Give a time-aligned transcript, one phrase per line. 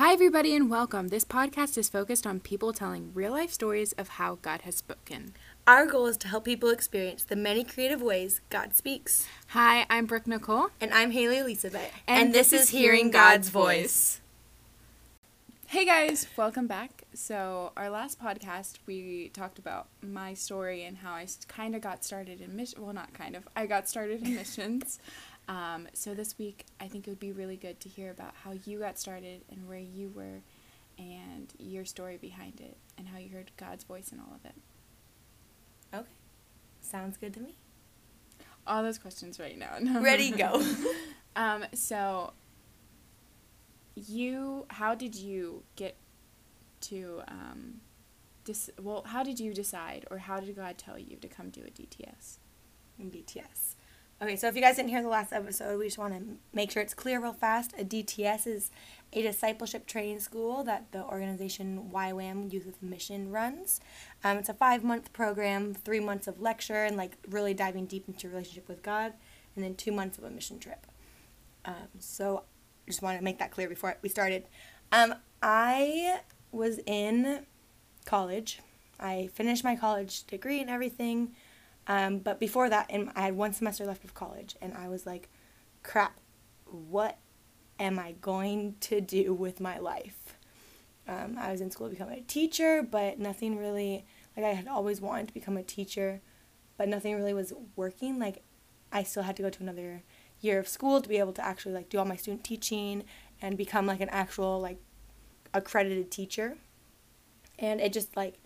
[0.00, 1.08] Hi, everybody, and welcome.
[1.08, 5.34] This podcast is focused on people telling real life stories of how God has spoken.
[5.66, 9.26] Our goal is to help people experience the many creative ways God speaks.
[9.48, 10.68] Hi, I'm Brooke Nicole.
[10.80, 11.92] And I'm Haley Elizabeth.
[12.08, 14.22] And, this, is Hearing God's Voice.
[15.66, 17.04] Hey, guys, welcome back.
[17.12, 22.06] So, our last podcast, we talked about my story and how I kind of got
[22.06, 22.82] started in mission.
[22.82, 24.98] Well, not kind of, I got started in missions.
[25.50, 28.52] Um, so this week, I think it would be really good to hear about how
[28.64, 30.42] you got started and where you were,
[30.96, 34.54] and your story behind it, and how you heard God's voice in all of it.
[35.92, 36.12] Okay.
[36.80, 37.56] Sounds good to me.
[38.64, 39.76] All those questions right now.
[39.80, 40.00] No.
[40.00, 40.64] Ready, go.
[41.36, 42.32] um, so,
[43.96, 45.96] you, how did you get
[46.82, 47.80] to, um,
[48.44, 51.62] dis- well, how did you decide, or how did God tell you to come do
[51.62, 52.36] a DTS?
[53.00, 53.74] In DTS.
[54.22, 56.70] Okay, so if you guys didn't hear the last episode, we just want to make
[56.70, 57.72] sure it's clear real fast.
[57.78, 58.70] A DTS is
[59.14, 63.80] a discipleship training school that the organization YWAM Youth with Mission runs.
[64.22, 68.08] Um, it's a five month program, three months of lecture and like really diving deep
[68.08, 69.14] into your relationship with God,
[69.56, 70.86] and then two months of a mission trip.
[71.64, 72.44] Um, so
[72.86, 74.44] I just want to make that clear before we started.
[74.92, 76.20] Um, I
[76.52, 77.46] was in
[78.04, 78.60] college.
[78.98, 81.34] I finished my college degree and everything.
[81.86, 85.06] Um, but before that, and I had one semester left of college, and I was
[85.06, 85.28] like,
[85.82, 86.20] crap,
[86.66, 87.18] what
[87.78, 90.36] am I going to do with my life?
[91.08, 94.04] Um, I was in school to become a teacher, but nothing really,
[94.36, 96.20] like, I had always wanted to become a teacher,
[96.76, 98.18] but nothing really was working.
[98.18, 98.42] Like,
[98.92, 100.02] I still had to go to another
[100.40, 103.04] year of school to be able to actually, like, do all my student teaching
[103.42, 104.78] and become, like, an actual, like,
[105.52, 106.58] accredited teacher.
[107.58, 108.39] And it just, like,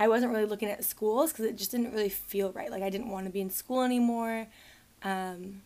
[0.00, 2.70] I wasn't really looking at schools because it just didn't really feel right.
[2.70, 4.46] Like I didn't want to be in school anymore.
[5.02, 5.60] Um,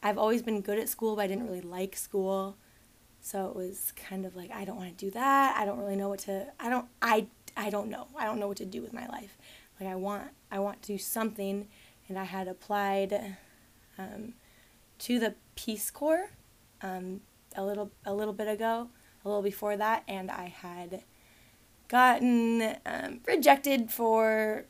[0.00, 2.56] I've always been good at school, but I didn't really like school.
[3.20, 5.56] So it was kind of like I don't want to do that.
[5.58, 6.46] I don't really know what to.
[6.60, 6.86] I don't.
[7.02, 7.26] I.
[7.56, 8.06] I don't know.
[8.16, 9.36] I don't know what to do with my life.
[9.80, 10.22] Like I want.
[10.52, 11.66] I want to do something,
[12.08, 13.36] and I had applied
[13.98, 14.34] um,
[15.00, 16.30] to the Peace Corps
[16.80, 17.22] um,
[17.56, 18.88] a little a little bit ago,
[19.24, 21.02] a little before that, and I had
[21.88, 24.64] gotten um, rejected for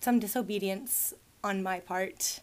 [0.00, 2.40] some disobedience on my part,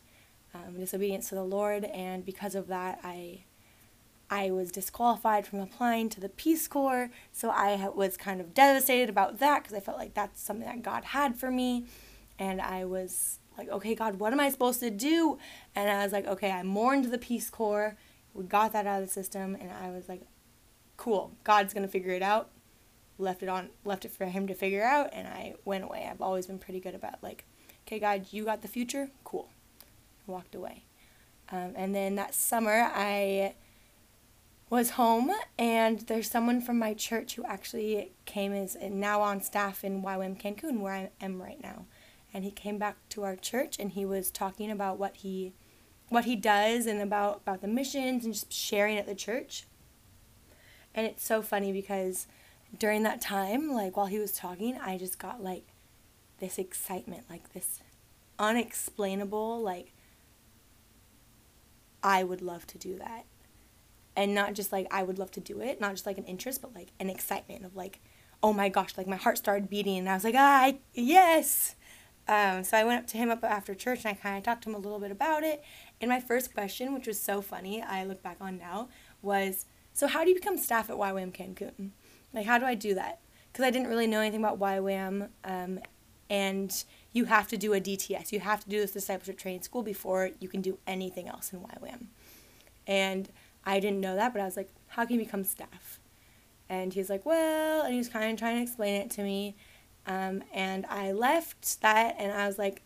[0.54, 3.44] um, disobedience to the Lord, and because of that, I
[4.30, 7.10] I was disqualified from applying to the Peace Corps.
[7.32, 10.82] So I was kind of devastated about that because I felt like that's something that
[10.82, 11.86] God had for me,
[12.38, 15.38] and I was like, okay, God, what am I supposed to do?
[15.76, 17.98] And I was like, okay, I mourned the Peace Corps.
[18.34, 20.22] We got that out of the system, and I was like,
[20.96, 22.50] cool, God's gonna figure it out
[23.18, 26.08] left it on left it for him to figure out and I went away.
[26.10, 27.46] I've always been pretty good about like,
[27.86, 29.10] okay God, you got the future?
[29.24, 29.50] Cool.
[30.26, 30.84] walked away.
[31.50, 33.56] Um, and then that summer I
[34.70, 39.84] was home and there's someone from my church who actually came as now on staff
[39.84, 41.86] in YWAM Cancun where I am right now.
[42.34, 45.54] And he came back to our church and he was talking about what he
[46.10, 49.66] what he does and about about the missions and just sharing at the church.
[50.94, 52.28] And it's so funny because
[52.78, 55.64] during that time, like while he was talking, I just got like
[56.40, 57.80] this excitement, like this
[58.40, 59.94] unexplainable, like,
[62.04, 63.26] I would love to do that.
[64.16, 66.62] And not just like I would love to do it, not just like an interest,
[66.62, 68.00] but like an excitement of like,
[68.42, 71.76] oh my gosh, like my heart started beating and I was like, ah, I, yes.
[72.28, 74.64] Um, so I went up to him up after church and I kind of talked
[74.64, 75.64] to him a little bit about it.
[76.02, 78.90] And my first question, which was so funny, I look back on now,
[79.22, 81.92] was, so how do you become staff at YWAM Cancun?
[82.34, 83.20] Like, how do I do that?
[83.52, 85.80] Because I didn't really know anything about YWAM, um,
[86.30, 86.84] and
[87.14, 88.32] you have to do a DTS.
[88.32, 91.60] You have to do this discipleship training school before you can do anything else in
[91.60, 92.08] YWAM.
[92.86, 93.30] And
[93.66, 96.00] I didn't know that, but I was like, how can you become staff?
[96.70, 99.56] And he's like, well, and he was kind of trying to explain it to me.
[100.06, 102.82] Um, and I left that, and I was like,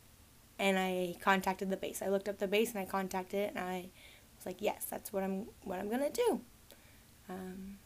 [0.58, 2.02] and I contacted the base.
[2.02, 3.90] I looked up the base and I contacted it, and I
[4.38, 6.42] was like, yes, that's what I'm what I'm gonna do.
[7.30, 7.78] Um,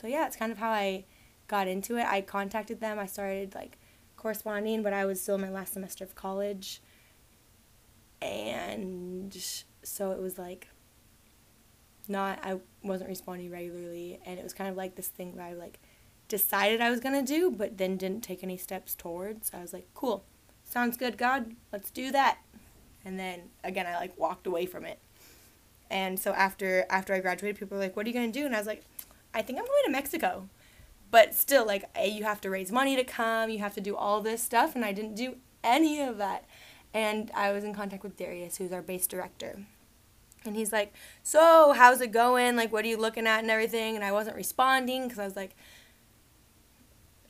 [0.00, 1.04] so yeah, it's kind of how I
[1.48, 2.06] got into it.
[2.06, 2.98] I contacted them.
[2.98, 3.78] I started like
[4.16, 6.80] corresponding, but I was still in my last semester of college.
[8.22, 9.36] And
[9.82, 10.68] so it was like
[12.06, 15.52] not I wasn't responding regularly and it was kind of like this thing that I
[15.52, 15.78] like
[16.26, 19.50] decided I was going to do but then didn't take any steps towards.
[19.52, 20.24] I was like, "Cool.
[20.64, 21.54] Sounds good, God.
[21.72, 22.38] Let's do that."
[23.04, 25.00] And then again, I like walked away from it.
[25.90, 28.46] And so after after I graduated, people were like, "What are you going to do?"
[28.46, 28.84] And I was like,
[29.34, 30.48] I think I'm going to Mexico.
[31.10, 34.20] But still, like, you have to raise money to come, you have to do all
[34.20, 36.44] this stuff, and I didn't do any of that.
[36.92, 39.60] And I was in contact with Darius, who's our base director.
[40.44, 40.92] And he's like,
[41.22, 42.56] So, how's it going?
[42.56, 43.96] Like, what are you looking at and everything?
[43.96, 45.56] And I wasn't responding because I was like,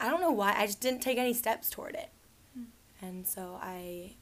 [0.01, 0.55] I don't know why.
[0.57, 2.11] I just didn't take any steps toward it.
[2.55, 2.65] Hmm.
[3.01, 4.15] And so I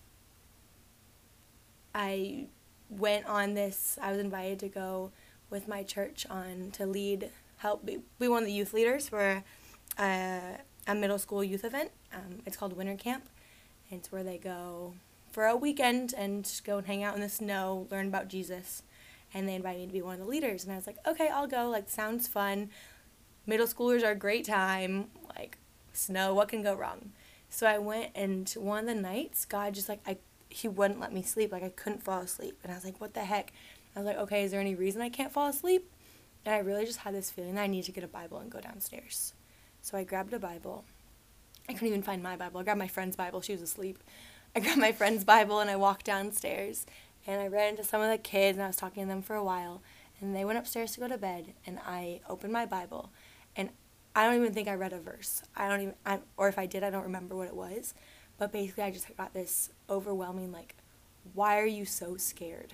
[1.95, 2.47] I
[2.89, 5.13] went on this I was invited to go
[5.51, 9.43] with my church on to lead help be one of the youth leaders for
[9.99, 11.91] a, a middle school youth event.
[12.13, 13.29] Um, it's called Winter Camp.
[13.91, 14.95] It's where they go
[15.31, 18.83] for a weekend and go and hang out in the snow, learn about Jesus.
[19.35, 20.65] And they invited me to be one of the leaders.
[20.65, 21.69] And I was like, okay, I'll go.
[21.69, 22.71] Like, sounds fun.
[23.47, 25.09] Middle schoolers are a great time.
[25.37, 25.59] Like,
[25.93, 27.13] snow, what can go wrong?
[27.49, 30.19] So I went, and one of the nights, God just like, I,
[30.49, 31.53] He wouldn't let me sleep.
[31.53, 32.59] Like, I couldn't fall asleep.
[32.63, 33.53] And I was like, what the heck?
[33.95, 35.91] I was like, okay, is there any reason I can't fall asleep?
[36.47, 38.49] And I really just had this feeling that I need to get a Bible and
[38.49, 39.35] go downstairs.
[39.83, 40.85] So I grabbed a Bible.
[41.69, 42.61] I couldn't even find my Bible.
[42.61, 43.41] I grabbed my friend's Bible.
[43.41, 43.99] She was asleep.
[44.55, 46.87] I grabbed my friend's Bible and I walked downstairs.
[47.27, 49.35] And I ran into some of the kids and I was talking to them for
[49.35, 49.83] a while.
[50.21, 51.53] And they went upstairs to go to bed.
[51.67, 53.11] And I opened my Bible.
[53.57, 53.71] And
[54.15, 55.43] I don't even think I read a verse.
[55.57, 57.93] I don't even, I, or if I did, I don't remember what it was.
[58.39, 60.77] But basically, I just got this overwhelming, like,
[61.35, 62.73] why are you so scared?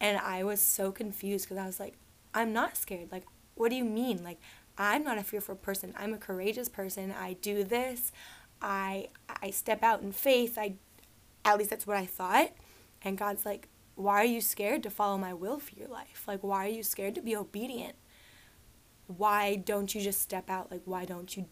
[0.00, 1.94] And I was so confused because I was like,
[2.34, 3.12] I'm not scared.
[3.12, 3.24] Like,
[3.54, 4.22] what do you mean?
[4.24, 4.38] Like,
[4.76, 5.94] I'm not a fearful person.
[5.96, 7.12] I'm a courageous person.
[7.12, 8.12] I do this.
[8.60, 10.58] I I step out in faith.
[10.58, 10.74] I
[11.44, 12.50] at least that's what I thought.
[13.02, 16.24] And God's like, "Why are you scared to follow my will for your life?
[16.26, 17.94] Like, why are you scared to be obedient?
[19.06, 20.70] Why don't you just step out?
[20.70, 21.46] Like, why don't you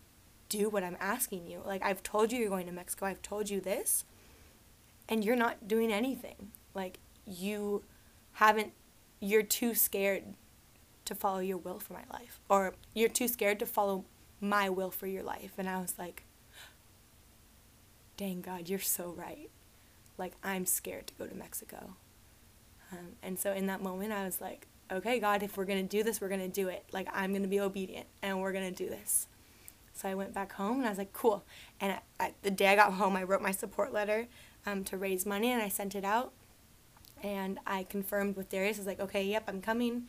[0.48, 1.62] do what I'm asking you?
[1.64, 3.06] Like, I've told you you're going to Mexico.
[3.06, 4.04] I've told you this.
[5.08, 6.52] And you're not doing anything.
[6.74, 7.84] Like, you
[8.34, 8.73] haven't
[9.20, 10.25] you're too scared
[11.05, 14.05] to follow your will for my life or you're too scared to follow
[14.40, 15.52] my will for your life.
[15.58, 16.25] And i was like
[18.17, 19.50] dang god you're so right.
[20.19, 21.94] Like i'm scared to go to mexico.
[22.90, 25.96] Um, and so in that moment i was like okay god if we're going to
[25.96, 26.85] do this we're going to do it.
[26.93, 29.28] Like i'm going to be obedient and we're going to do this.
[29.94, 31.44] So i went back home and i was like cool.
[31.81, 34.26] And I, I, the day i got home i wrote my support letter
[34.67, 36.32] um, to raise money and i sent it out
[37.22, 38.78] and I confirmed with Darius.
[38.78, 40.04] I was like, okay, yep, I'm coming.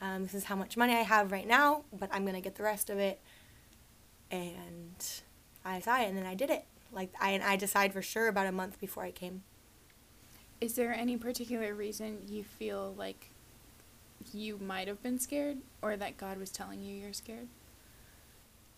[0.00, 2.62] Um, this is how much money I have right now, but I'm gonna get the
[2.62, 3.20] rest of it.
[4.30, 4.94] And
[5.64, 6.64] I saw it, and then I did it.
[6.92, 9.42] Like I and I decided for sure about a month before I came.
[10.60, 13.28] Is there any particular reason you feel like
[14.32, 17.48] you might have been scared, or that God was telling you you're scared?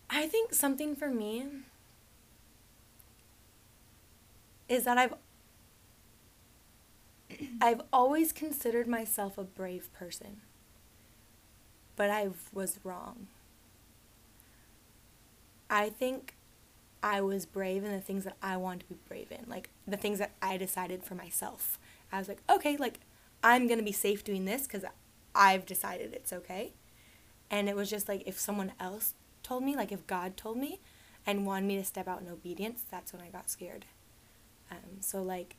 [0.09, 1.47] I think something for me
[4.69, 5.13] is that I've
[7.61, 10.41] I've always considered myself a brave person,
[11.95, 13.27] but I was wrong.
[15.69, 16.35] I think
[17.01, 19.97] I was brave in the things that I wanted to be brave in, like the
[19.97, 21.79] things that I decided for myself.
[22.11, 22.99] I was like, okay, like
[23.43, 24.83] I'm to be safe doing this because
[25.33, 26.73] I've decided it's okay.
[27.51, 29.13] And it was just like if someone else
[29.43, 30.79] told me, like if God told me
[31.25, 33.85] and wanted me to step out in obedience, that's when I got scared.
[34.71, 35.55] Um, so, like,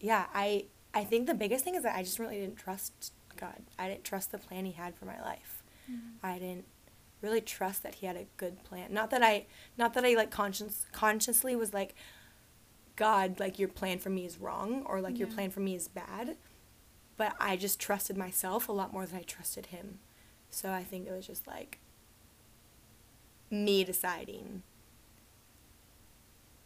[0.00, 3.62] yeah, I I think the biggest thing is that I just really didn't trust God.
[3.78, 5.62] I didn't trust the plan He had for my life.
[5.90, 6.26] Mm-hmm.
[6.26, 6.64] I didn't
[7.20, 8.92] really trust that He had a good plan.
[8.92, 9.46] Not that I
[9.76, 11.94] not that I like conscious consciously was like,
[12.96, 15.26] God, like your plan for me is wrong or like yeah.
[15.26, 16.36] your plan for me is bad.
[17.16, 19.98] But I just trusted myself a lot more than I trusted Him.
[20.50, 21.78] So I think it was just like
[23.50, 24.62] me deciding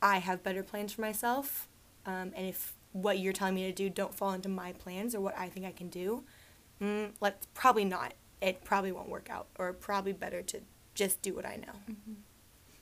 [0.02, 1.68] I have better plans for myself.
[2.06, 5.20] Um, and if what you're telling me to do don't fall into my plans or
[5.20, 6.24] what I think I can do,
[6.80, 8.14] mm, let's probably not.
[8.40, 10.60] It probably won't work out, or probably better to
[10.94, 11.74] just do what I know.
[11.90, 12.12] Mm-hmm.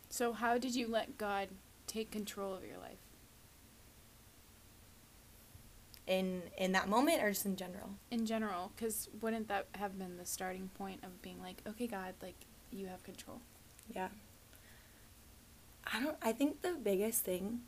[0.09, 1.49] So, how did you let God
[1.87, 2.99] take control of your life?
[6.07, 7.91] In in that moment, or just in general?
[8.11, 12.15] In general, because wouldn't that have been the starting point of being like, okay, God,
[12.23, 13.41] like you have control?
[13.95, 14.09] Yeah.
[15.93, 16.17] I don't.
[16.23, 17.61] I think the biggest thing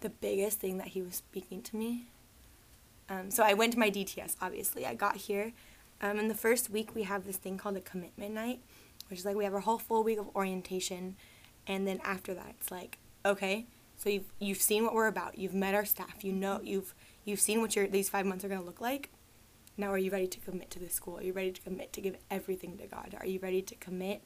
[0.00, 2.06] the biggest thing that he was speaking to me.
[3.08, 4.86] Um, so I went to my DTS, obviously.
[4.86, 5.52] I got here.
[6.00, 8.60] Um, in the first week, we have this thing called a commitment night,
[9.08, 11.16] which is like we have a whole full week of orientation.
[11.66, 13.66] And then after that, it's like, okay,
[13.96, 15.38] so you've, you've seen what we're about.
[15.38, 16.24] You've met our staff.
[16.24, 19.10] You know, you've, you've seen what your, these five months are going to look like.
[19.76, 21.18] Now, are you ready to commit to this school?
[21.18, 23.14] Are you ready to commit to give everything to God?
[23.18, 24.22] Are you ready to commit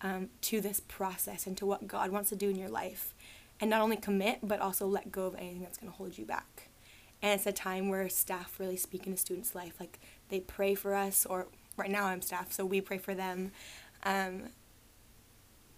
[0.00, 3.14] um, to this process and to what God wants to do in your life?
[3.62, 6.26] And not only commit but also let go of anything that's going to hold you
[6.26, 6.68] back
[7.22, 10.74] and it's a time where staff really speak in a student's life like they pray
[10.74, 11.46] for us or
[11.78, 13.50] right now i'm staff so we pray for them
[14.04, 14.50] um,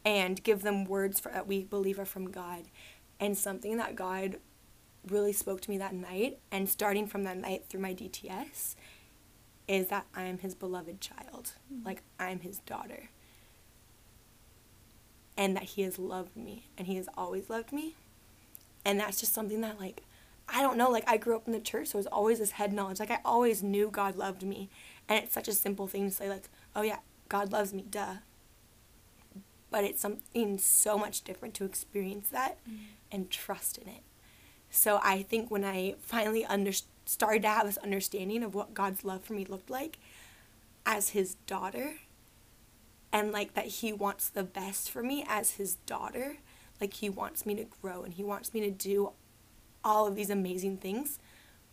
[0.05, 2.65] and give them words for, that we believe are from god
[3.21, 4.39] and something that god
[5.09, 8.75] really spoke to me that night and starting from that night through my DTS
[9.67, 11.53] is that I am his beloved child.
[11.73, 11.87] Mm-hmm.
[11.87, 13.11] Like I'm his daughter.
[15.37, 17.97] And that he has loved me and he has always loved me.
[18.85, 20.03] And that's just something that like
[20.49, 22.53] I don't know, like I grew up in the church, so it was always this
[22.53, 23.01] head knowledge.
[23.01, 24.69] Like I always knew God loved me.
[25.09, 26.45] And it's such a simple thing to say like,
[26.77, 26.99] "Oh yeah,
[27.29, 28.17] God loves me, duh."
[29.71, 32.85] But it's something so much different to experience that mm-hmm.
[33.11, 34.03] and trust in it.
[34.71, 36.73] So I think when I finally under-
[37.07, 39.99] started to have this understanding of what God's love for me looked like
[40.87, 41.95] as his daughter
[43.15, 46.39] and like that he wants the best for me as his daughter,
[46.81, 49.13] like he wants me to grow and he wants me to do
[49.85, 51.21] all of these amazing things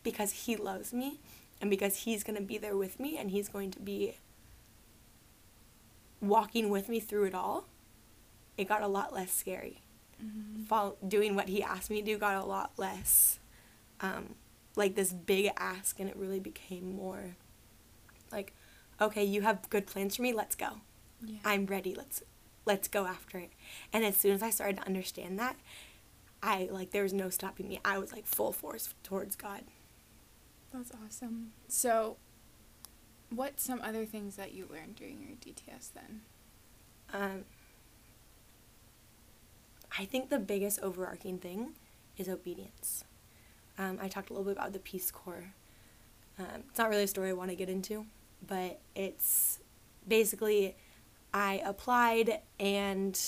[0.04, 1.20] because he loves me
[1.60, 4.14] and because he's going to be there with me and he's going to be
[6.22, 7.66] walking with me through it all.
[8.56, 9.82] It got a lot less scary
[10.24, 10.64] mm-hmm.
[10.66, 13.40] follow, doing what he asked me to do got a lot less
[14.02, 14.36] um,
[14.76, 17.36] like this big ask and it really became more
[18.32, 18.54] like
[19.00, 20.82] okay you have good plans for me let's go
[21.26, 21.38] yeah.
[21.46, 22.24] i'm ready let's
[22.66, 23.52] let's go after it
[23.92, 25.56] and as soon as i started to understand that
[26.44, 29.62] i like there was no stopping me i was like full force towards god
[30.74, 32.18] that's awesome so
[33.30, 36.22] what some other things that you learned during your dts then
[37.14, 37.46] um
[39.98, 41.74] I think the biggest overarching thing
[42.18, 43.04] is obedience.
[43.78, 45.54] Um, I talked a little bit about the Peace Corps.
[46.40, 48.06] Um, it's not really a story I want to get into,
[48.48, 49.60] but it's
[50.08, 50.76] basically
[51.34, 53.20] I applied and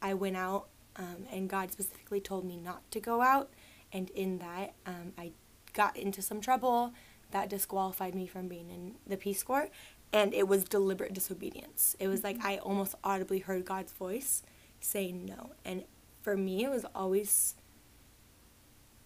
[0.00, 3.50] I went out, um, and God specifically told me not to go out.
[3.92, 5.32] And in that, um, I
[5.72, 6.92] got into some trouble
[7.30, 9.68] that disqualified me from being in the Peace Corps.
[10.12, 11.94] And it was deliberate disobedience.
[11.98, 12.46] It was like mm-hmm.
[12.46, 14.42] I almost audibly heard God's voice
[14.80, 15.50] say no.
[15.64, 15.84] And
[16.22, 17.54] for me, it was always,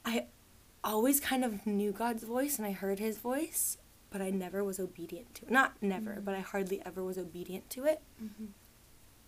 [0.05, 0.27] I
[0.85, 3.79] always kind of knew God's voice and I heard his voice,
[4.13, 5.51] but I never was obedient to it.
[5.51, 6.25] Not never, mm-hmm.
[6.25, 8.03] but I hardly ever was obedient to it.
[8.23, 8.47] Mm-hmm.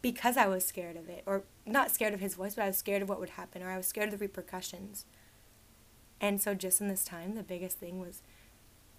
[0.03, 2.77] Because I was scared of it, or not scared of his voice, but I was
[2.77, 5.07] scared of what would happen, or I was scared of the repercussions.
[6.21, 8.21] And so, just in this time, the biggest thing was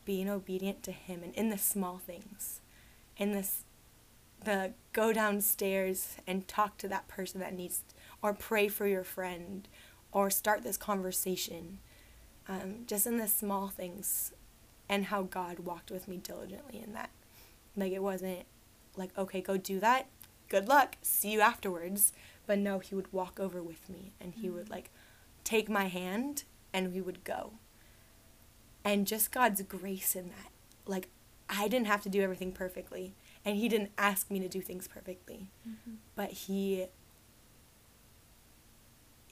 [0.04, 2.62] being obedient to him and in the small things,
[3.18, 3.64] in this
[4.44, 7.84] the go downstairs and talk to that person that needs
[8.22, 9.68] or pray for your friend
[10.12, 11.80] or start this conversation
[12.48, 14.34] um, just in the small things
[14.90, 17.10] and how god walked with me diligently in that.
[17.76, 18.46] Like it wasn't
[18.96, 20.08] like okay go do that
[20.50, 22.14] good luck see you afterwards.
[22.48, 24.58] But no he would walk over with me and he mm-hmm.
[24.58, 24.92] would like
[25.44, 27.54] take my hand and we would go.
[28.84, 30.52] And just god's grace in that.
[30.86, 31.10] Like
[31.50, 33.14] i didn't have to do everything perfectly
[33.44, 35.50] and he didn't ask me to do things perfectly.
[35.68, 35.96] Mm-hmm.
[36.16, 36.88] but he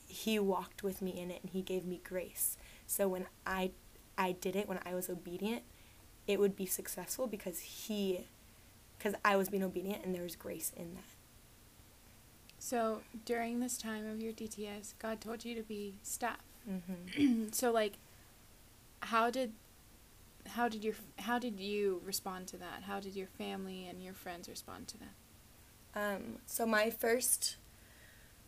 [0.07, 2.57] he walked with me in it and he gave me grace.
[2.85, 3.71] So when i
[4.17, 5.63] i did it when i was obedient
[6.27, 8.25] it would be successful because he
[8.97, 11.03] because i was being obedient and there was grace in that
[12.59, 16.37] so during this time of your dts god told you to be staff
[16.69, 17.47] mm-hmm.
[17.51, 17.93] so like
[19.01, 19.51] how did
[20.47, 22.83] how did your how did you respond to that?
[22.83, 25.13] How did your family and your friends respond to that?
[25.95, 27.57] Um, so my first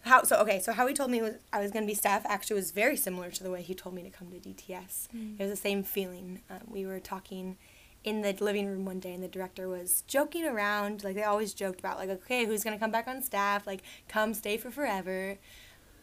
[0.05, 2.55] how so okay so how he told me was I was gonna be staff actually
[2.55, 5.07] was very similar to the way he told me to come to DTS.
[5.15, 5.39] Mm.
[5.39, 6.41] It was the same feeling.
[6.49, 7.57] Um, we were talking
[8.03, 11.53] in the living room one day and the director was joking around like they always
[11.53, 15.37] joked about like okay who's gonna come back on staff like come stay for forever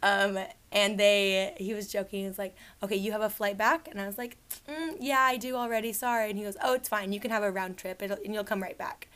[0.03, 0.37] um,
[0.73, 2.23] and they, he was joking.
[2.23, 4.35] He was like, "Okay, you have a flight back," and I was like,
[4.67, 5.93] mm, "Yeah, I do already.
[5.93, 7.13] Sorry." And he goes, "Oh, it's fine.
[7.13, 9.07] You can have a round trip, It'll, and you'll come right back."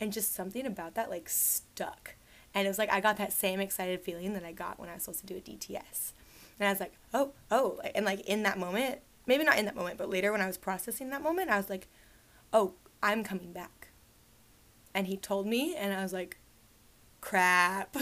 [0.00, 2.16] And just something about that like stuck,
[2.54, 4.94] and it was like I got that same excited feeling that I got when I
[4.94, 6.12] was supposed to do a DTS,
[6.58, 9.76] and I was like, "Oh, oh," and like in that moment, maybe not in that
[9.76, 11.88] moment, but later when I was processing that moment, I was like,
[12.52, 13.88] "Oh, I'm coming back,"
[14.94, 16.38] and he told me, and I was like,
[17.20, 17.96] "Crap,"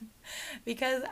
[0.64, 1.02] because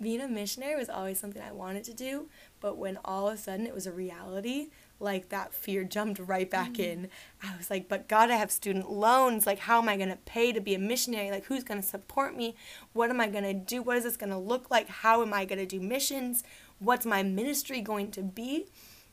[0.00, 2.28] being a missionary was always something I wanted to do,
[2.60, 4.68] but when all of a sudden it was a reality,
[5.00, 6.80] like that fear jumped right back mm.
[6.80, 7.08] in.
[7.42, 9.46] I was like, but God, I have student loans.
[9.46, 11.30] Like, how am I going to pay to be a missionary?
[11.30, 12.54] Like, who's going to support me?
[12.92, 13.82] What am I going to do?
[13.82, 14.88] What is this going to look like?
[14.88, 16.44] How am I going to do missions?
[16.78, 18.66] What's my ministry going to be?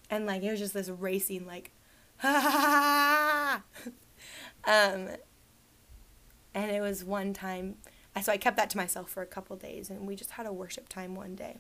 [0.10, 1.72] And like, it was just this racing, like,
[2.18, 3.62] ha
[4.66, 5.10] um,
[6.54, 7.76] and it was one time
[8.22, 10.54] so I kept that to myself for a couple days, and we just had a
[10.54, 11.58] worship time one day.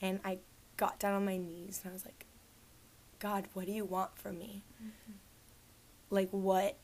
[0.00, 0.38] And I
[0.76, 2.26] got down on my knees and I was like,
[3.18, 4.62] God, what do you want from me?
[4.82, 5.12] Mm-hmm.
[6.10, 6.76] Like, what?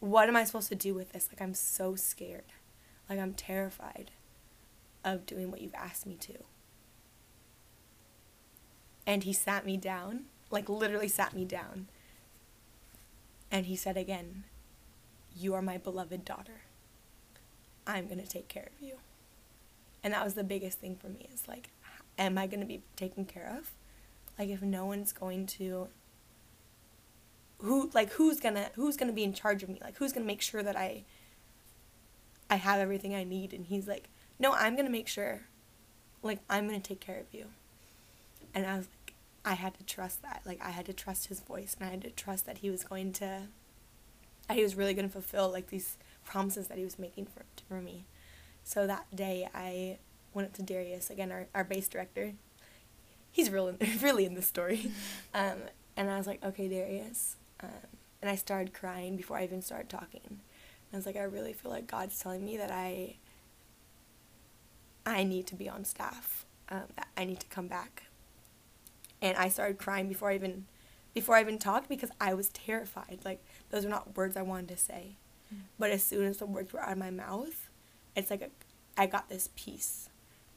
[0.00, 1.28] What am I supposed to do with this?
[1.30, 2.52] Like, I'm so scared.
[3.08, 4.10] Like, I'm terrified
[5.04, 6.34] of doing what you've asked me to.
[9.06, 11.88] And he sat me down, like literally sat me down.
[13.50, 14.44] And he said again,
[15.34, 16.62] You are my beloved daughter.
[17.86, 18.96] I'm going to take care of you.
[20.02, 21.70] And that was the biggest thing for me is like,
[22.20, 23.72] am I going to be taken care of?
[24.38, 25.88] Like, if no one's going to
[27.62, 29.78] who like who's gonna who's gonna be in charge of me?
[29.82, 31.04] Like who's gonna make sure that i
[32.48, 33.52] i have everything i need?
[33.52, 34.08] And he's like
[34.38, 35.42] no i'm gonna make sure
[36.22, 37.46] like i'm gonna take care of you.
[38.54, 40.42] And i was like i had to trust that.
[40.46, 42.84] Like i had to trust his voice and i had to trust that he was
[42.84, 43.42] going to
[44.48, 47.44] that he was really going to fulfill like these promises that he was making for,
[47.68, 48.04] for me.
[48.64, 49.98] So that day i
[50.34, 52.32] went up to darius again our, our base director
[53.30, 54.90] he's real really in the story
[55.34, 55.58] um,
[55.96, 59.88] and i was like okay darius um, and I started crying before I even started
[59.88, 60.20] talking.
[60.24, 60.40] And
[60.92, 63.16] I was like, I really feel like God's telling me that I
[65.06, 66.44] I need to be on staff.
[66.68, 68.04] Um, that I need to come back.
[69.20, 70.66] And I started crying before I even
[71.14, 73.20] before I even talked because I was terrified.
[73.24, 75.16] Like those are not words I wanted to say.
[75.52, 75.60] Mm.
[75.78, 77.70] But as soon as the words were out of my mouth,
[78.14, 78.50] it's like a,
[78.96, 80.09] I got this peace.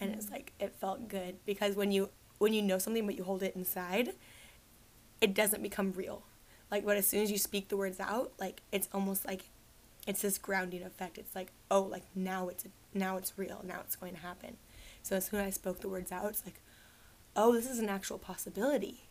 [0.04, 3.24] And it's like it felt good because when you when you know something but you
[3.24, 4.14] hold it inside,
[5.22, 6.24] it doesn't become real.
[6.72, 9.50] Like but as soon as you speak the words out like it's almost like
[10.08, 11.18] it's this grounding effect.
[11.18, 13.62] It's like oh like now it's now it's real.
[13.64, 14.58] Now it's going to happen.
[15.02, 16.62] So as soon as i spoke the words out it's like
[17.36, 19.04] oh this is an actual possibility.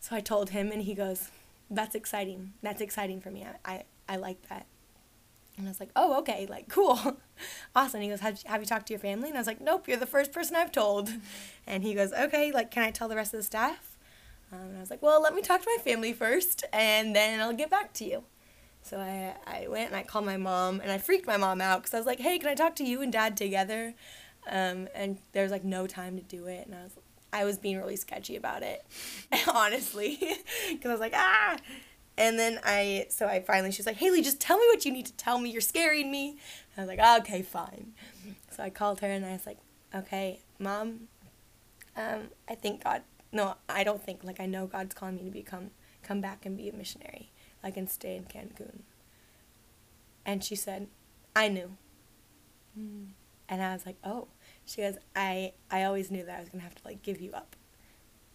[0.00, 1.30] So i told him and he goes
[1.70, 2.52] that's exciting.
[2.62, 3.46] That's exciting for me.
[3.64, 4.66] I i, I like that
[5.56, 6.98] and I was like, oh, okay, like, cool.
[7.76, 7.98] awesome.
[7.98, 9.28] And he goes, have, have you talked to your family?
[9.28, 11.10] And I was like, nope, you're the first person I've told.
[11.64, 13.96] And he goes, okay, like, can I tell the rest of the staff?
[14.52, 17.40] Um, and I was like, well, let me talk to my family first, and then
[17.40, 18.24] I'll get back to you.
[18.82, 21.82] So I, I went and I called my mom, and I freaked my mom out
[21.82, 23.94] because I was like, hey, can I talk to you and dad together?
[24.50, 26.92] Um, and there was like no time to do it, and I was
[27.32, 28.84] I was being really sketchy about it,
[29.54, 30.18] honestly,
[30.68, 31.56] because I was like, ah.
[32.18, 35.06] And then I, so I finally, she's like, Haley, just tell me what you need
[35.06, 35.50] to tell me.
[35.50, 36.36] You're scaring me.
[36.76, 37.92] I was like, okay, fine.
[38.50, 39.58] So I called her and I was like,
[39.94, 41.08] okay, mom,
[41.96, 45.30] um, I think God no, I don't think like I know God's calling me to
[45.30, 45.70] become
[46.02, 47.30] come back and be a missionary,
[47.62, 48.80] like and stay in Cancun.
[50.24, 50.88] And she said,
[51.34, 51.76] I knew.
[52.78, 53.08] Mm.
[53.48, 54.28] And I was like, oh.
[54.64, 57.32] She goes, I I always knew that I was gonna have to like give you
[57.32, 57.56] up.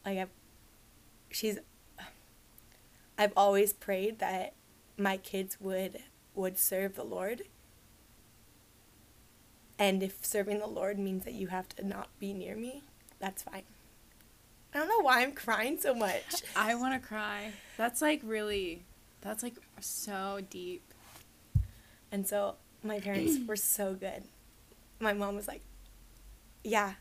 [0.06, 0.26] Like I,
[1.30, 1.60] she's.
[3.18, 4.54] I've always prayed that
[4.98, 6.00] my kids would
[6.36, 7.44] would serve the Lord.
[9.80, 12.84] And if serving the Lord means that you have to not be near me,
[13.20, 13.64] that's fine.
[14.74, 16.24] I don't know why I'm crying so much.
[16.56, 17.52] I want to cry.
[17.78, 18.84] That's like really,
[19.22, 20.94] that's like so deep.
[22.12, 24.24] And so my parents were so good.
[25.00, 25.62] My mom was like,
[26.64, 26.94] yeah,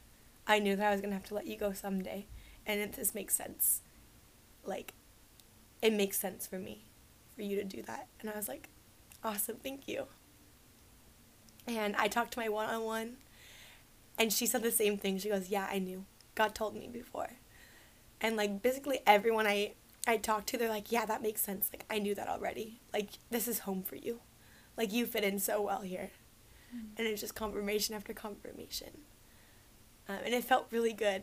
[0.47, 2.27] I knew that I was going to have to let you go someday.
[2.67, 3.83] And it, this makes sense.
[4.65, 4.93] Like,
[5.83, 6.85] it makes sense for me
[7.35, 8.09] for you to do that.
[8.21, 8.69] And I was like,
[9.23, 10.07] awesome, thank you.
[11.67, 13.17] And I talked to my one on one,
[14.19, 15.19] and she said the same thing.
[15.19, 16.05] She goes, yeah, I knew.
[16.35, 17.31] God told me before
[18.21, 19.73] and like basically everyone I
[20.09, 21.69] I talked to, they're like, yeah, that makes sense.
[21.73, 22.81] Like I knew that already.
[22.93, 24.21] Like this is home for you.
[24.77, 26.11] Like you fit in so well here,
[26.75, 26.87] mm.
[26.97, 28.99] and it's just confirmation after confirmation,
[30.09, 31.23] um, and it felt really good.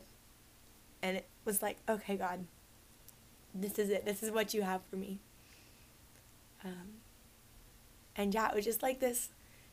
[1.01, 2.45] And it was like, okay, God,
[3.53, 4.05] this is it.
[4.05, 5.19] This is what you have for me.
[6.63, 7.01] Um,
[8.15, 9.29] and yeah, it was just like this,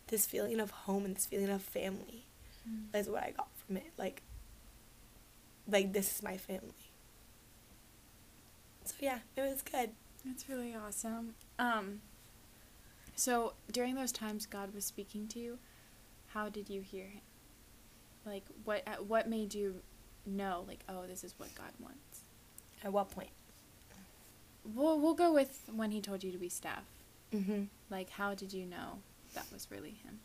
[0.09, 2.27] this feeling of home and this feeling of family,
[2.69, 2.99] mm.
[2.99, 3.93] is what I got from it.
[3.97, 4.23] Like,
[5.69, 6.91] like this is my family
[8.91, 9.91] so yeah, it was good.
[10.25, 11.35] That's really awesome.
[11.59, 12.01] Um,
[13.15, 15.59] so during those times God was speaking to you,
[16.29, 17.23] how did you hear Him?
[18.27, 18.85] Like what?
[19.07, 19.77] What made you
[20.27, 20.65] know?
[20.67, 22.21] Like, oh, this is what God wants.
[22.85, 23.31] At what point?
[24.65, 26.85] We'll we'll go with when He told you to be staff.
[27.33, 27.65] Mm-hmm.
[27.91, 28.99] Like, how did you know
[29.35, 30.21] that was really Him?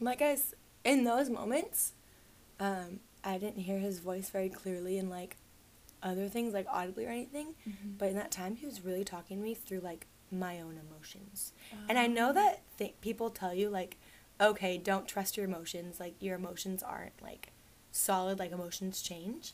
[0.00, 1.92] Like guys, in those moments,
[2.58, 5.36] um, I didn't hear His voice very clearly, and like
[6.02, 7.90] other things like audibly or anything mm-hmm.
[7.98, 11.52] but in that time he was really talking to me through like my own emotions
[11.88, 12.32] and i know oh.
[12.32, 13.96] that th- people tell you like
[14.40, 17.52] okay don't trust your emotions like your emotions aren't like
[17.90, 19.52] solid like emotions change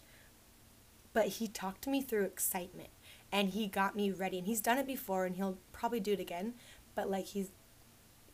[1.16, 2.90] but he talked to me through excitement
[3.33, 6.20] and he got me ready and he's done it before and he'll probably do it
[6.20, 6.52] again
[6.94, 7.52] but like he's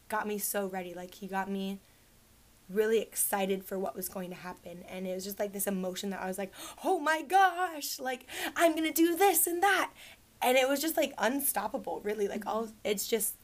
[0.08, 1.78] got me so ready like he got me
[2.68, 6.10] really excited for what was going to happen and it was just like this emotion
[6.10, 9.92] that I was like, "Oh my gosh, like I'm going to do this and that."
[10.40, 12.26] And it was just like unstoppable, really.
[12.28, 13.36] Like all it's just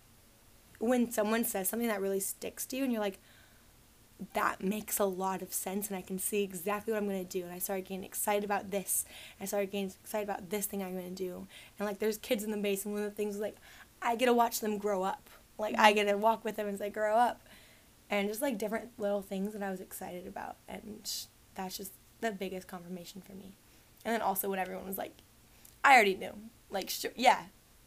[0.79, 3.21] when someone says something that really sticks to you and you're like,
[4.35, 7.31] that makes a lot of sense and I can see exactly what I'm going to
[7.31, 7.45] do.
[7.45, 9.05] And I started getting excited about this.
[9.41, 11.47] I started getting excited about this thing I'm going to do.
[11.79, 13.57] And like there's kids in the base and one of the things was like
[14.03, 15.31] I get to watch them grow up.
[15.57, 17.41] Like I get to walk with them as they grow up.
[18.11, 20.57] And just like different little things that I was excited about.
[20.69, 21.09] And
[21.55, 23.53] that's just the biggest confirmation for me.
[24.05, 25.13] And then also when everyone was like,
[25.85, 26.33] I already knew.
[26.71, 27.43] Like, sure, yeah,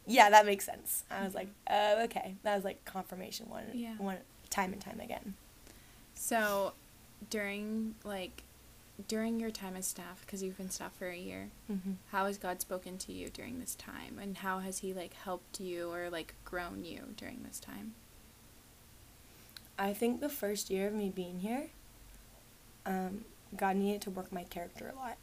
[0.06, 1.04] yeah, that makes sense.
[1.10, 2.00] I was like, mm-hmm.
[2.00, 2.36] oh, okay.
[2.44, 3.96] That was like confirmation one, Yeah.
[3.98, 4.18] one
[4.50, 5.36] time and time again.
[6.24, 6.74] So,
[7.32, 8.44] during like
[9.08, 11.94] during your time as staff, because you've been staff for a year, Mm-hmm.
[12.12, 15.60] how has God spoken to you during this time, and how has He like helped
[15.60, 17.96] you or like grown you during this time?
[19.80, 21.70] I think the first year of me being here,
[22.86, 23.26] um,
[23.58, 25.18] God needed to work my character a lot.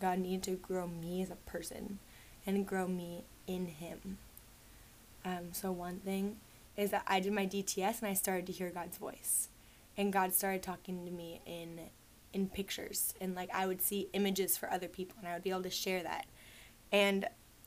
[0.00, 1.98] God needed to grow me as a person
[2.46, 4.16] and grow me in Him.
[5.22, 6.36] Um, so, one thing
[6.78, 9.48] is that I did my DTS and I started to hear God's voice.
[10.00, 11.80] And God started talking to me in
[12.32, 15.50] in pictures and like I would see images for other people and I would be
[15.50, 16.26] able to share that.
[16.92, 17.26] And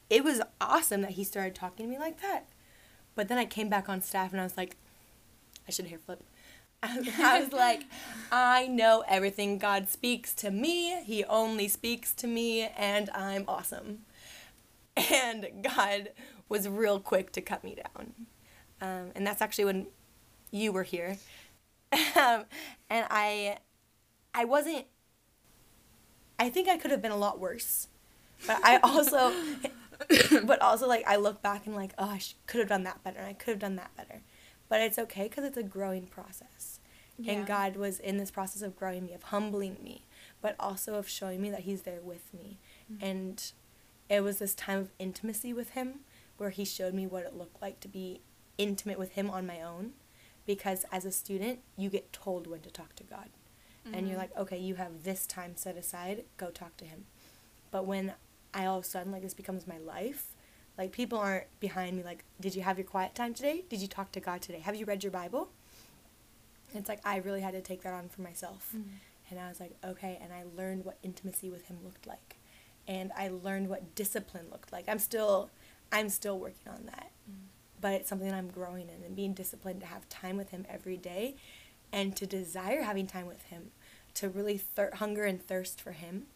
[0.10, 2.48] it was awesome that he started talking to me like that.
[3.14, 4.78] But then I came back on staff and I was like,
[5.68, 6.24] I should hair flip.
[6.84, 7.84] I was like,
[8.32, 11.04] I know everything God speaks to me.
[11.04, 14.00] He only speaks to me, and I'm awesome.
[14.98, 16.10] And God
[16.50, 18.14] was real quick to cut me down.
[18.82, 19.88] Um, and that's actually when
[20.52, 21.18] you were here.
[22.16, 22.46] Um,
[22.90, 23.58] and I,
[24.34, 24.86] I wasn't.
[26.40, 27.88] I think I could have been a lot worse,
[28.48, 29.32] but I also,
[30.44, 33.04] but also like I look back and like, oh, I sh- could have done that
[33.04, 33.20] better.
[33.20, 34.22] and I could have done that better,
[34.68, 36.80] but it's okay because it's a growing process.
[37.18, 37.34] Yeah.
[37.34, 40.06] And God was in this process of growing me, of humbling me,
[40.42, 42.58] but also of showing me that He's there with me.
[42.92, 43.06] Mm-hmm.
[43.06, 43.52] And
[44.10, 46.00] it was this time of intimacy with Him
[46.38, 48.22] where He showed me what it looked like to be
[48.58, 49.94] intimate with Him on my own.
[50.46, 53.30] Because as a student, you get told when to talk to God.
[53.86, 54.22] And you're Mhm.
[54.22, 57.06] like, okay, you have this time set aside, go talk to Him.
[57.70, 58.14] But when
[58.54, 60.32] I all of a sudden, like, this becomes my life,
[60.78, 63.66] like, people aren't behind me, like, did you have your quiet time today?
[63.68, 64.60] Did you talk to God today?
[64.60, 65.52] Have you read your Bible?
[66.74, 68.72] It's like I really had to take that on for myself.
[68.74, 69.00] Mhm.
[69.30, 72.38] And I was like, okay, and I learned what intimacy with him looked like.
[72.88, 74.88] And I learned what discipline looked like.
[74.88, 75.50] I'm still
[75.92, 77.12] I'm still working on that.
[77.30, 77.48] Mm.
[77.84, 80.66] But it's something that I'm growing in and being disciplined to have time with him
[80.70, 81.36] every day
[81.92, 83.72] and to desire having time with him,
[84.14, 86.28] to really thir- hunger and thirst for him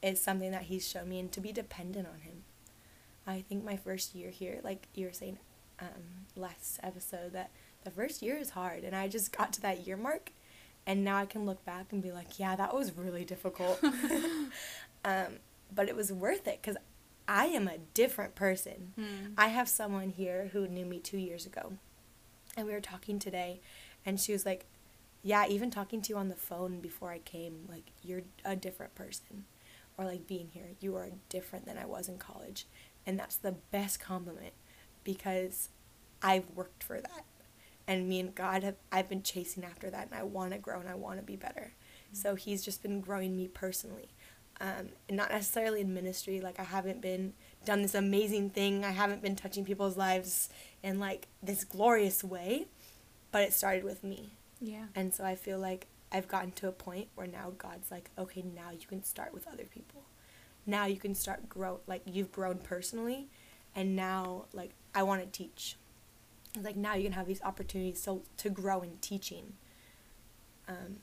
[0.00, 2.44] is something that he's shown me and to be dependent on him.
[3.26, 5.36] I think my first year here, like you were saying
[5.78, 7.50] um, last episode, that
[7.84, 8.82] the first year is hard.
[8.82, 10.32] And I just got to that year mark.
[10.86, 13.78] And now I can look back and be like, yeah, that was really difficult.
[15.04, 15.38] um,
[15.74, 16.78] but it was worth it because
[17.26, 18.92] I am a different person.
[18.98, 19.32] Mm.
[19.38, 21.74] I have someone here who knew me two years ago.
[22.56, 23.60] And we were talking today.
[24.04, 24.66] And she was like,
[25.22, 28.94] yeah, even talking to you on the phone before I came, like, you're a different
[28.94, 29.46] person.
[29.96, 32.66] Or like being here, you are different than I was in college.
[33.06, 34.52] And that's the best compliment
[35.04, 35.68] because
[36.22, 37.24] I've worked for that.
[37.86, 40.80] And me and God have I've been chasing after that and I want to grow
[40.80, 41.72] and I want to be better.
[42.12, 44.08] So he's just been growing me personally.
[44.60, 47.32] Um, and not necessarily in ministry, like I haven't been
[47.64, 48.84] done this amazing thing.
[48.84, 50.48] I haven't been touching people's lives
[50.82, 52.66] in like this glorious way,
[53.32, 54.30] but it started with me.
[54.60, 54.84] Yeah.
[54.94, 58.42] And so I feel like I've gotten to a point where now God's like, okay,
[58.54, 60.02] now you can start with other people.
[60.66, 63.26] Now you can start grow like you've grown personally,
[63.74, 65.76] and now like I want to teach.
[66.54, 69.54] It's like now you can have these opportunities so to grow in teaching.
[70.68, 70.98] Um,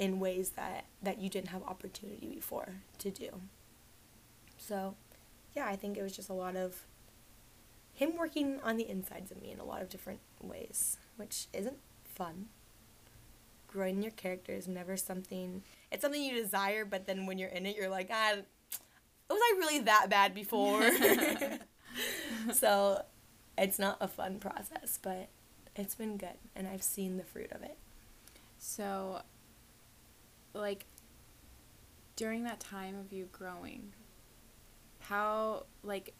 [0.00, 3.28] in ways that that you didn't have opportunity before to do.
[4.56, 4.96] So,
[5.54, 6.86] yeah, I think it was just a lot of
[7.94, 11.76] him working on the insides of me in a lot of different ways, which isn't
[12.04, 12.46] fun.
[13.68, 15.62] Growing your character is never something.
[15.92, 18.36] It's something you desire, but then when you're in it, you're like, ah,
[19.28, 20.90] was I really that bad before?
[22.52, 23.02] so,
[23.58, 25.28] it's not a fun process, but
[25.76, 27.76] it's been good, and I've seen the fruit of it.
[28.58, 29.22] So,
[30.54, 30.86] like,
[32.16, 33.92] during that time of you growing,
[35.00, 36.14] how, like,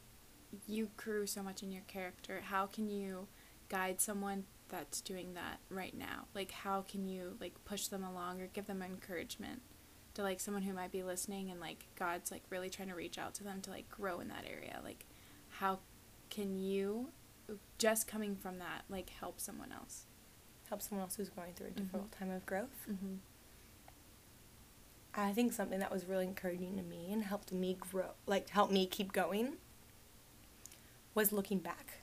[0.66, 3.28] you grew so much in your character, how can you
[3.68, 6.26] guide someone that's doing that right now?
[6.34, 9.62] Like, how can you, like, push them along or give them encouragement
[10.14, 13.18] to, like, someone who might be listening and, like, God's, like, really trying to reach
[13.18, 14.80] out to them to, like, grow in that area?
[14.82, 15.06] Like,
[15.50, 15.80] how
[16.30, 17.08] can you,
[17.78, 20.06] just coming from that, like, help someone else?
[20.68, 22.86] Help someone else who's going through a difficult time of growth.
[22.90, 23.16] Mm-hmm.
[25.14, 28.72] I think something that was really encouraging to me and helped me grow, like helped
[28.72, 29.54] me keep going,
[31.14, 32.00] was looking back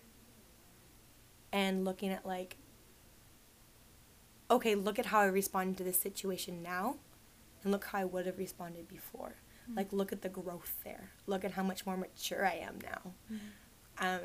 [1.51, 2.57] and looking at like
[4.49, 6.95] okay, look at how I responded to this situation now,
[7.63, 9.35] and look how I would have responded before.
[9.63, 9.77] Mm-hmm.
[9.77, 11.11] Like, look at the growth there.
[11.25, 13.11] Look at how much more mature I am now.
[13.31, 14.05] Mm-hmm.
[14.05, 14.19] Um,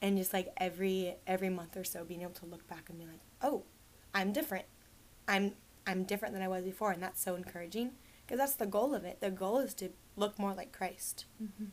[0.00, 3.06] and just like every every month or so, being able to look back and be
[3.06, 3.64] like, oh,
[4.12, 4.66] I'm different.
[5.28, 5.52] I'm
[5.86, 7.92] I'm different than I was before, and that's so encouraging
[8.24, 9.20] because that's the goal of it.
[9.20, 11.26] The goal is to look more like Christ.
[11.42, 11.66] Mm-hmm.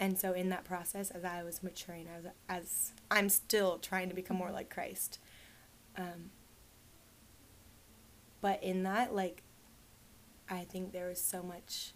[0.00, 4.14] And so in that process, as I was maturing, as as I'm still trying to
[4.14, 5.18] become more like Christ.
[5.96, 6.30] Um,
[8.40, 9.42] but in that, like,
[10.50, 11.92] I think there was so much,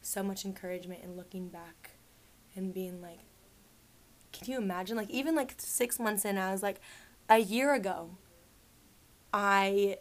[0.00, 1.90] so much encouragement in looking back,
[2.54, 3.18] and being like,
[4.32, 4.96] can you imagine?
[4.96, 6.80] Like even like six months in, I was like,
[7.28, 8.10] a year ago,
[9.32, 9.98] I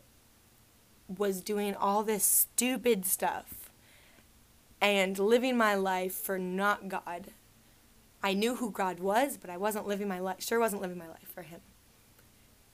[1.18, 3.70] was doing all this stupid stuff
[4.82, 7.28] and living my life for not God.
[8.24, 11.08] I knew who God was, but I wasn't living my life, sure wasn't living my
[11.08, 11.62] life for Him.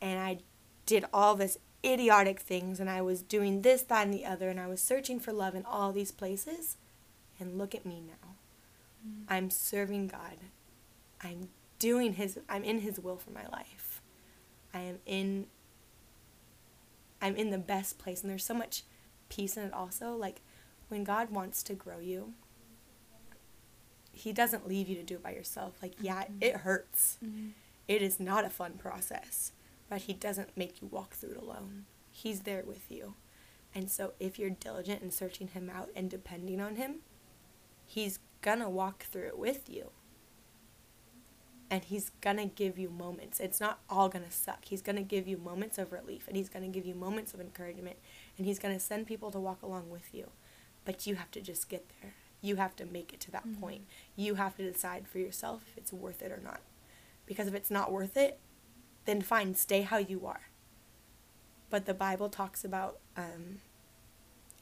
[0.01, 0.39] And I
[0.85, 4.59] did all this idiotic things, and I was doing this, that, and the other, and
[4.59, 6.77] I was searching for love in all these places.
[7.39, 8.29] And look at me now.
[9.07, 9.23] Mm.
[9.29, 10.37] I'm serving God.
[11.23, 14.01] I'm doing His, I'm in His will for my life.
[14.73, 15.47] I am in
[17.21, 18.83] I'm in the best place and there's so much
[19.29, 20.41] peace in it also like
[20.89, 22.33] when God wants to grow you
[24.11, 25.73] he doesn't leave you to do it by yourself.
[25.81, 26.41] Like yeah mm-hmm.
[26.41, 27.17] it hurts.
[27.23, 27.49] Mm-hmm.
[27.87, 29.51] it is not a fun process
[29.89, 31.85] but he doesn't make you walk through it alone.
[32.11, 33.13] He's there with you.
[33.73, 36.97] And so if you're diligent in searching him out and depending on him
[37.85, 39.91] he's gonna walk through it with you
[41.69, 43.39] and he's gonna give you moments.
[43.39, 44.65] It's not all gonna suck.
[44.65, 47.97] He's gonna give you moments of relief and he's gonna give you moments of encouragement
[48.37, 50.29] and he's gonna send people to walk along with you.
[50.85, 52.13] But you have to just get there.
[52.41, 53.61] You have to make it to that mm-hmm.
[53.61, 53.81] point.
[54.15, 56.61] You have to decide for yourself if it's worth it or not.
[57.25, 58.39] Because if it's not worth it,
[59.05, 60.41] then fine, stay how you are.
[61.69, 63.59] But the Bible talks about um,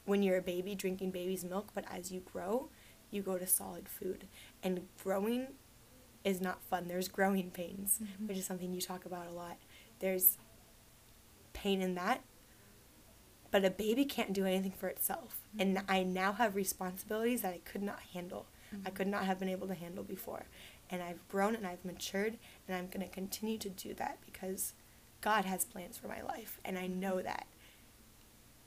[0.04, 2.68] when you're a baby drinking baby's milk, but as you grow,
[3.10, 4.26] you go to solid food.
[4.62, 5.48] And growing
[6.26, 6.88] is not fun.
[6.88, 8.26] There's growing pains, mm-hmm.
[8.26, 9.58] which is something you talk about a lot.
[10.00, 10.36] There's
[11.52, 12.22] pain in that.
[13.52, 15.38] But a baby can't do anything for itself.
[15.50, 15.60] Mm-hmm.
[15.60, 18.46] And I now have responsibilities that I could not handle.
[18.74, 18.88] Mm-hmm.
[18.88, 20.46] I could not have been able to handle before.
[20.90, 24.74] And I've grown and I've matured and I'm going to continue to do that because
[25.20, 27.46] God has plans for my life and I know that.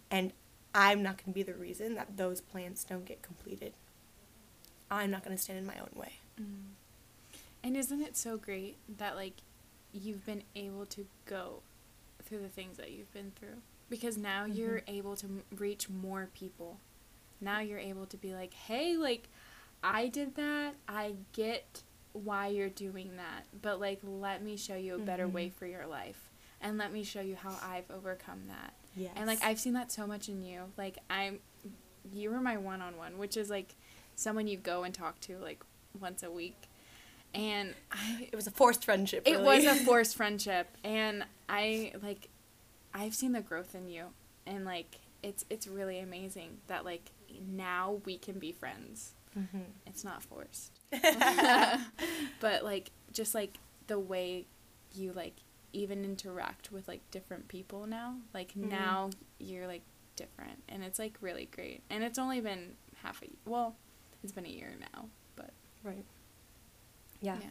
[0.10, 0.32] And
[0.74, 3.74] I'm not going to be the reason that those plans don't get completed.
[4.90, 6.14] I'm not going to stand in my own way.
[6.42, 6.79] Mm.
[7.64, 9.36] And isn't it so great that like
[9.92, 11.62] you've been able to go
[12.24, 13.58] through the things that you've been through
[13.90, 14.54] because now mm-hmm.
[14.54, 16.80] you're able to reach more people.
[17.42, 19.30] Now you're able to be like, "Hey, like
[19.84, 20.76] I did that.
[20.88, 25.36] I get why you're doing that, but like let me show you a better mm-hmm.
[25.36, 29.12] way for your life and let me show you how I've overcome that." Yes.
[29.16, 30.64] And like I've seen that so much in you.
[30.78, 31.40] Like I'm
[32.14, 33.76] you were my one-on-one, which is like
[34.16, 35.64] someone you go and talk to like
[36.00, 36.69] once a week
[37.34, 39.26] and I it was a forced friendship.
[39.26, 39.38] Really.
[39.38, 42.30] It was a forced friendship, and I like
[42.94, 44.08] I've seen the growth in you,
[44.46, 47.12] and like it's it's really amazing that like
[47.48, 49.14] now we can be friends.
[49.38, 49.60] Mm-hmm.
[49.86, 50.80] It's not forced,
[52.40, 54.46] but like just like the way
[54.96, 55.36] you like
[55.72, 58.16] even interact with like different people now.
[58.34, 58.70] Like mm-hmm.
[58.70, 59.84] now you're like
[60.16, 61.84] different, and it's like really great.
[61.90, 63.76] And it's only been half a well,
[64.24, 65.52] it's been a year now, but
[65.84, 66.06] right.
[67.22, 67.38] Yeah.
[67.42, 67.50] yeah.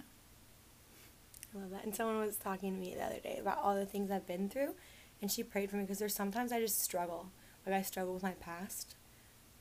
[1.55, 1.85] I love that.
[1.85, 4.49] And someone was talking to me the other day about all the things I've been
[4.49, 4.75] through,
[5.21, 7.31] and she prayed for me because there's sometimes I just struggle.
[7.67, 8.95] Like I struggle with my past.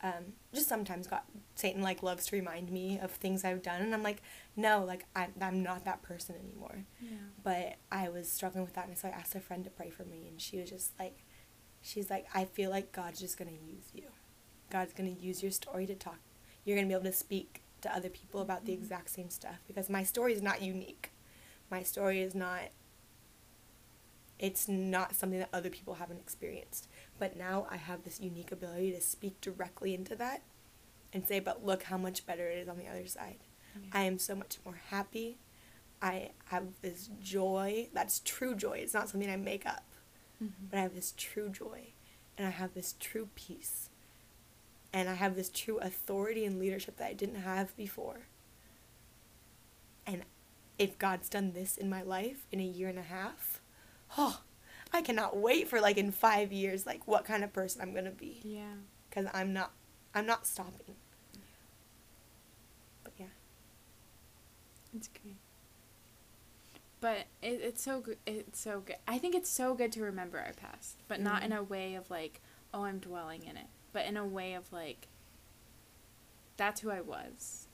[0.04, 1.22] Um, just sometimes God,
[1.56, 4.22] Satan like loves to remind me of things I've done, and I'm like,
[4.56, 6.86] no, like I'm I'm not that person anymore.
[7.02, 7.17] Yeah.
[7.43, 10.04] But I was struggling with that, and so I asked a friend to pray for
[10.04, 11.24] me, and she was just like,
[11.82, 14.04] she's like, I feel like God's just gonna use you.
[14.70, 16.20] God's gonna use your story to talk.
[16.63, 19.89] You're gonna be able to speak to other people about the exact same stuff because
[19.89, 21.11] my story is not unique.
[21.69, 22.69] My story is not
[24.39, 26.87] it's not something that other people haven't experienced.
[27.17, 30.43] But now I have this unique ability to speak directly into that
[31.11, 33.39] and say, but look how much better it is on the other side.
[33.75, 33.89] Yeah.
[33.93, 35.39] I am so much more happy.
[36.01, 38.79] I have this joy that's true joy.
[38.83, 39.85] It's not something I make up.
[40.43, 40.65] Mm-hmm.
[40.69, 41.93] But I have this true joy
[42.37, 43.89] and I have this true peace
[44.93, 48.21] and I have this true authority and leadership that I didn't have before.
[50.06, 50.23] And
[50.78, 53.62] if God's done this in my life in a year and a half,
[54.17, 54.41] oh,
[54.93, 58.06] I cannot wait for like in 5 years like what kind of person I'm going
[58.06, 58.39] to be.
[58.43, 58.76] Yeah.
[59.12, 59.71] Cuz I'm not
[60.15, 60.95] I'm not stopping.
[63.04, 63.28] But yeah.
[64.95, 65.36] It's great.
[67.00, 68.17] but it, it's so good.
[68.26, 68.95] It's so good.
[69.08, 71.58] I think it's so good to remember our past, but not in Mhm.
[71.58, 72.41] a way of like,
[72.73, 75.07] oh, I'm dwelling in it, but in a way of like,
[76.55, 77.65] that's who I was,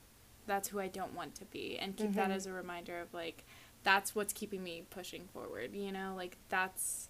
[0.47, 2.35] that's who I don't want to be, and keep that Mhm.
[2.35, 3.43] as a reminder of like,
[3.83, 5.75] that's what's keeping me pushing forward.
[5.75, 7.09] You know, like that's,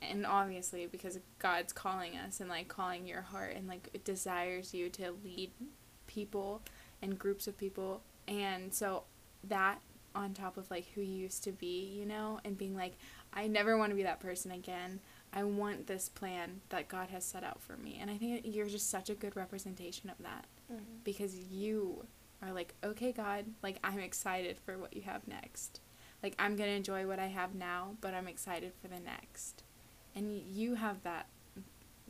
[0.00, 4.72] and obviously because God's calling us and like calling your heart and like it desires
[4.72, 5.50] you to lead
[6.06, 6.62] people
[7.02, 9.02] and groups of people, and so
[9.44, 9.80] that
[10.14, 12.94] on top of like who you used to be, you know, and being like,
[13.34, 15.00] I never want to be that person again.
[15.32, 17.98] I want this plan that God has set out for me.
[18.00, 20.82] And I think you're just such a good representation of that mm-hmm.
[21.04, 22.04] because you
[22.42, 25.80] are like, okay, God, like I'm excited for what you have next.
[26.22, 29.62] Like I'm going to enjoy what I have now, but I'm excited for the next.
[30.14, 31.26] And you have that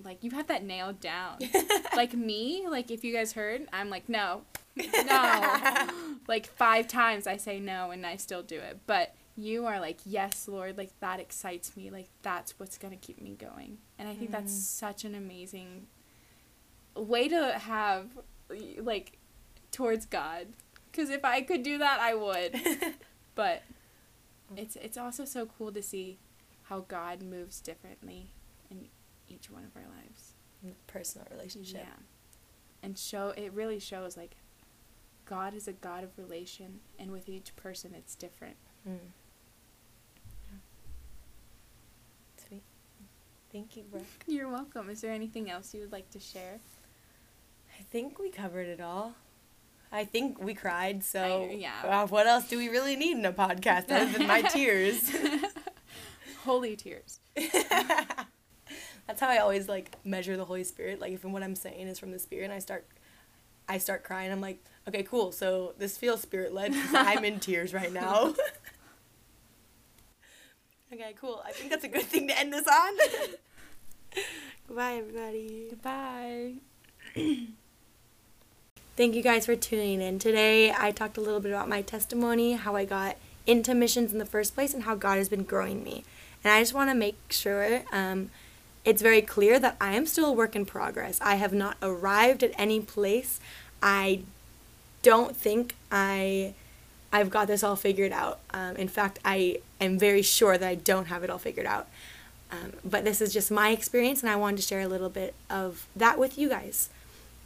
[0.03, 1.39] like you have that nailed down.
[1.97, 4.43] like me, like if you guys heard, I'm like, no.
[5.05, 5.89] No.
[6.27, 8.79] like five times I say no and I still do it.
[8.87, 11.91] But you are like, yes, Lord, like that excites me.
[11.91, 13.79] Like that's what's going to keep me going.
[13.99, 14.57] And I think that's Mm.
[14.59, 15.87] such an amazing
[16.95, 18.07] way to have
[18.79, 19.19] like
[19.71, 20.49] towards God.
[20.93, 22.61] Cuz if I could do that, I would.
[23.37, 23.63] But
[24.57, 26.19] it's it's also so cool to see
[26.65, 28.33] how God moves differently
[28.71, 28.89] in
[29.29, 30.35] each one of our lives.
[30.87, 31.83] Personal relationship.
[31.85, 32.03] Yeah.
[32.83, 34.37] And show it really shows like
[35.25, 38.57] God is a God of relation and with each person it's different.
[38.87, 38.99] Mm.
[40.51, 40.59] Yeah.
[42.49, 42.63] Sweet.
[43.53, 44.05] Thank you, Brooke.
[44.27, 44.91] You're welcome.
[44.91, 46.59] Is there anything else you would like to share?
[47.79, 49.15] I think we covered it all.
[49.93, 51.81] I think we cried, so I- yeah.
[51.83, 55.11] uh, what else do we really need in a podcast other than my tears?
[56.45, 57.19] Holy tears.
[57.35, 61.01] That's how I always like measure the Holy Spirit.
[61.01, 62.87] Like if what I'm saying is from the Spirit, and I start,
[63.69, 64.31] I start crying.
[64.31, 65.33] I'm like, okay, cool.
[65.33, 68.35] So this feels Spirit led I'm in tears right now.
[70.93, 71.43] Okay, cool.
[71.47, 72.93] I think that's a good thing to end this on.
[74.69, 75.67] Goodbye, everybody.
[75.71, 76.55] Goodbye.
[78.97, 80.19] Thank you guys for tuning in.
[80.19, 84.19] Today, I talked a little bit about my testimony, how I got into missions in
[84.19, 86.05] the first place, and how God has been growing me.
[86.45, 88.31] And I just want to make sure um,
[88.85, 91.19] it's very clear that I am still a work in progress.
[91.21, 93.41] I have not arrived at any place.
[93.83, 94.21] I
[95.03, 96.55] don't think I
[97.13, 98.39] I've got this all figured out.
[98.53, 101.89] Um, in fact, I am very sure that I don't have it all figured out.
[102.53, 105.35] Um, but this is just my experience, and I wanted to share a little bit
[105.49, 106.89] of that with you guys.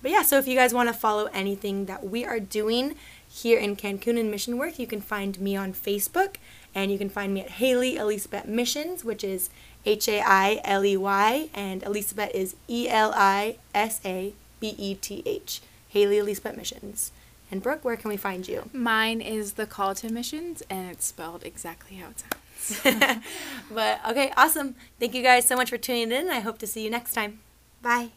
[0.03, 2.95] But yeah, so if you guys want to follow anything that we are doing
[3.27, 6.37] here in Cancun and mission work, you can find me on Facebook
[6.75, 9.49] and you can find me at Hailey Elisabeth Missions, which is
[9.87, 14.75] H A I L E Y, and Elisabeth is E L I S A B
[14.77, 15.61] E T H.
[15.89, 17.13] Hailey Elisabeth Missions.
[17.51, 18.69] And Brooke, where can we find you?
[18.73, 23.21] Mine is the call to missions and it's spelled exactly how it sounds.
[23.71, 24.75] but okay, awesome.
[24.99, 26.31] Thank you guys so much for tuning in.
[26.31, 27.41] I hope to see you next time.
[27.83, 28.11] Bye.